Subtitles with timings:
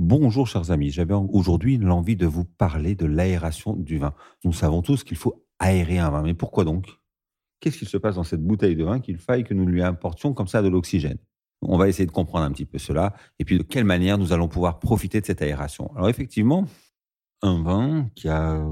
[0.00, 4.14] Bonjour chers amis, j'avais aujourd'hui l'envie de vous parler de l'aération du vin.
[4.44, 6.86] Nous savons tous qu'il faut aérer un vin, mais pourquoi donc?
[7.58, 10.34] Qu'est-ce qu'il se passe dans cette bouteille de vin qu'il faille que nous lui apportions
[10.34, 11.18] comme ça de l'oxygène?
[11.62, 14.32] On va essayer de comprendre un petit peu cela et puis de quelle manière nous
[14.32, 15.90] allons pouvoir profiter de cette aération.
[15.96, 16.64] Alors effectivement,
[17.42, 18.64] un vin qui a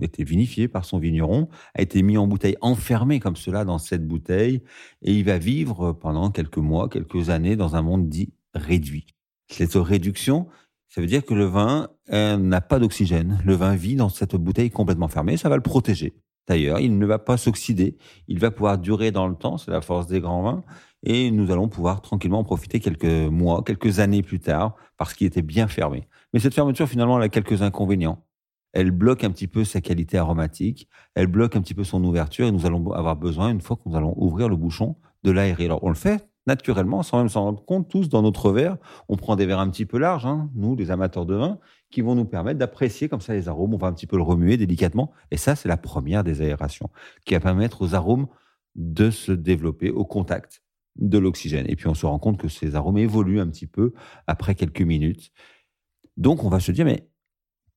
[0.00, 4.06] été vinifié par son vigneron a été mis en bouteille enfermé comme cela dans cette
[4.06, 4.62] bouteille
[5.02, 9.08] et il va vivre pendant quelques mois, quelques années dans un monde dit réduit.
[9.50, 10.46] Cette réduction,
[10.88, 13.38] ça veut dire que le vin euh, n'a pas d'oxygène.
[13.44, 15.36] Le vin vit dans cette bouteille complètement fermée.
[15.36, 16.14] Ça va le protéger.
[16.46, 17.98] D'ailleurs, il ne va pas s'oxyder.
[18.26, 19.58] Il va pouvoir durer dans le temps.
[19.58, 20.64] C'est la force des grands vins.
[21.02, 25.26] Et nous allons pouvoir tranquillement en profiter quelques mois, quelques années plus tard, parce qu'il
[25.26, 26.08] était bien fermé.
[26.32, 28.24] Mais cette fermeture, finalement, elle a quelques inconvénients.
[28.72, 30.88] Elle bloque un petit peu sa qualité aromatique.
[31.14, 32.46] Elle bloque un petit peu son ouverture.
[32.46, 35.66] Et nous allons avoir besoin, une fois que nous allons ouvrir le bouchon, de l'aérer.
[35.66, 39.16] Alors, on le fait naturellement, sans même s'en rendre compte, tous dans notre verre, on
[39.16, 41.58] prend des verres un petit peu larges, hein, nous, les amateurs de vin,
[41.90, 43.74] qui vont nous permettre d'apprécier comme ça les arômes.
[43.74, 45.12] On va un petit peu le remuer délicatement.
[45.30, 46.90] Et ça, c'est la première des aérations,
[47.24, 48.26] qui va permettre aux arômes
[48.74, 50.62] de se développer au contact
[50.96, 51.66] de l'oxygène.
[51.68, 53.92] Et puis, on se rend compte que ces arômes évoluent un petit peu
[54.26, 55.30] après quelques minutes.
[56.16, 57.08] Donc, on va se dire, mais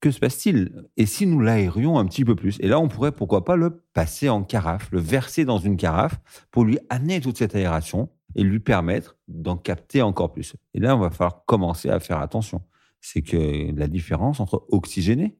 [0.00, 0.84] que se passe-t-il?
[0.96, 2.58] Et si nous l'aérions un petit peu plus?
[2.60, 6.20] Et là, on pourrait, pourquoi pas, le passer en carafe, le verser dans une carafe
[6.50, 10.56] pour lui amener toute cette aération et lui permettre d'en capter encore plus.
[10.74, 12.62] Et là, on va falloir commencer à faire attention.
[13.00, 15.36] C'est que la différence entre oxygéné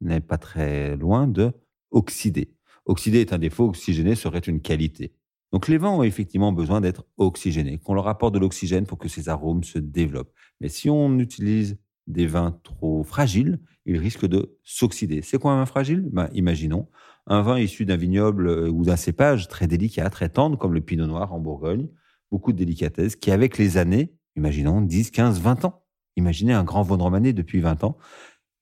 [0.00, 1.52] n'est pas très loin de
[1.90, 2.54] oxydé.
[2.86, 5.12] Oxydé est un défaut, oxygéné serait une qualité.
[5.52, 9.08] Donc les vins ont effectivement besoin d'être oxygénés, qu'on leur apporte de l'oxygène pour que
[9.08, 10.32] ces arômes se développent.
[10.60, 15.22] Mais si on utilise des vins trop fragiles, ils risquent de s'oxyder.
[15.22, 16.08] C'est quoi un vin fragile?
[16.12, 16.88] Ben, Imaginons
[17.28, 21.06] un vin issu d'un vignoble ou d'un cépage très délicat, très tendre, comme le pinot
[21.06, 21.88] noir en Bourgogne,
[22.30, 25.84] beaucoup de délicatesse, qui avec les années, imaginons 10, 15, 20 ans,
[26.16, 27.96] imaginez un grand vin romanée depuis 20 ans,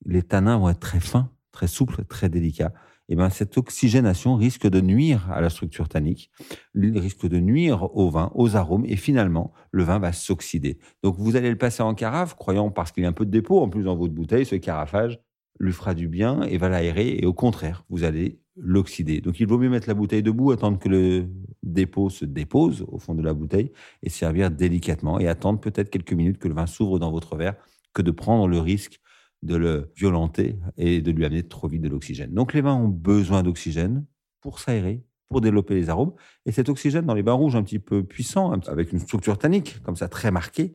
[0.05, 2.73] les tanins vont être très fins, très souples, très délicats.
[3.09, 6.29] Et ben cette oxygénation risque de nuire à la structure tannique,
[6.75, 10.77] risque de nuire au vin, aux arômes, et finalement, le vin va s'oxyder.
[11.03, 13.31] Donc vous allez le passer en carafe, croyant parce qu'il y a un peu de
[13.31, 15.19] dépôt en plus dans votre bouteille, ce carafage
[15.59, 19.21] lui fera du bien et va l'aérer, et au contraire, vous allez l'oxyder.
[19.21, 21.29] Donc il vaut mieux mettre la bouteille debout, attendre que le
[21.67, 23.71] dépôt se dépose au fond de la bouteille
[24.03, 27.55] et servir délicatement et attendre peut-être quelques minutes que le vin s'ouvre dans votre verre
[27.93, 28.99] que de prendre le risque
[29.43, 32.33] de le violenter et de lui amener trop vite de l'oxygène.
[32.33, 34.05] Donc les vins ont besoin d'oxygène
[34.41, 36.13] pour s'aérer, pour développer les arômes.
[36.45, 39.81] Et cet oxygène dans les vins rouges un petit peu puissants, avec une structure tannique
[39.83, 40.73] comme ça très marquée,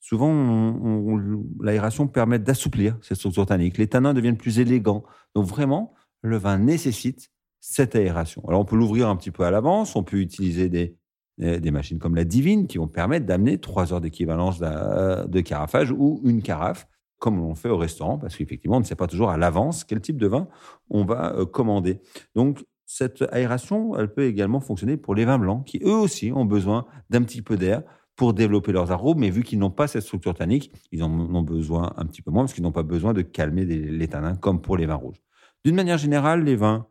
[0.00, 1.18] souvent
[1.60, 3.78] l'aération permet d'assouplir cette structure tannique.
[3.78, 5.04] Les tanins deviennent plus élégants.
[5.34, 7.30] Donc vraiment, le vin nécessite
[7.64, 8.42] cette aération.
[8.48, 10.96] Alors on peut l'ouvrir un petit peu à l'avance, on peut utiliser des,
[11.38, 16.20] des machines comme la Divine qui vont permettre d'amener trois heures d'équivalence de carafage ou
[16.24, 16.88] une carafe,
[17.20, 20.00] comme on fait au restaurant, parce qu'effectivement, on ne sait pas toujours à l'avance quel
[20.00, 20.48] type de vin
[20.90, 22.00] on va euh, commander.
[22.34, 26.44] Donc, cette aération, elle peut également fonctionner pour les vins blancs, qui eux aussi ont
[26.44, 27.84] besoin d'un petit peu d'air
[28.16, 31.42] pour développer leurs arômes, mais vu qu'ils n'ont pas cette structure tannique, ils en ont
[31.42, 34.60] besoin un petit peu moins, parce qu'ils n'ont pas besoin de calmer les tanins comme
[34.60, 35.22] pour les vins rouges.
[35.64, 36.88] D'une manière générale, les vins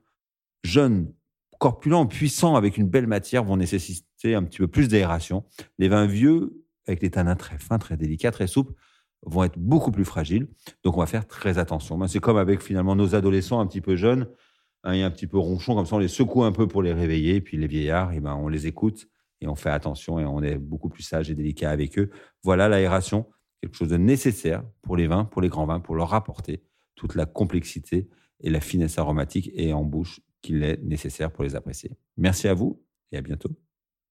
[0.64, 1.14] jeunes,
[1.60, 5.44] corpulents, puissants, avec une belle matière, vont nécessiter un petit peu plus d'aération.
[5.78, 8.74] Les vins vieux, avec des tanins très fins, très délicats, très souples,
[9.24, 10.48] vont être beaucoup plus fragiles.
[10.84, 11.98] Donc, on va faire très attention.
[11.98, 14.28] Ben, c'est comme avec finalement nos adolescents un petit peu jeunes
[14.84, 16.94] hein, et un petit peu ronchons, comme ça, on les secoue un peu pour les
[16.94, 17.36] réveiller.
[17.36, 19.08] Et puis les vieillards, ben, on les écoute
[19.42, 22.10] et on fait attention et on est beaucoup plus sage et délicat avec eux.
[22.44, 23.28] Voilà l'aération,
[23.62, 26.64] quelque chose de nécessaire pour les vins, pour les grands vins, pour leur apporter
[26.96, 28.08] toute la complexité
[28.42, 31.91] et la finesse aromatique et en bouche qu'il est nécessaire pour les apprécier.
[32.18, 33.50] Merci à vous et à bientôt.